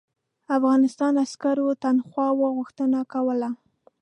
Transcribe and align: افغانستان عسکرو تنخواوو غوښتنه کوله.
افغانستان 0.57 1.13
عسکرو 1.23 1.67
تنخواوو 1.83 2.53
غوښتنه 2.57 2.99
کوله. 3.13 3.49